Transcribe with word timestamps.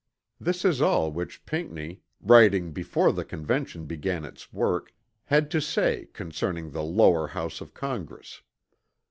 This 0.39 0.65
is 0.65 0.81
all 0.81 1.11
which 1.11 1.45
Pinckney, 1.45 2.01
writing 2.21 2.71
before 2.71 3.11
the 3.13 3.23
Convention 3.23 3.85
began 3.85 4.25
its 4.25 4.51
work, 4.51 4.95
had 5.25 5.51
to 5.51 5.61
say 5.61 6.07
concerning 6.11 6.71
the 6.71 6.81
lower 6.81 7.27
house 7.27 7.61
of 7.61 7.75
Congress. 7.75 8.41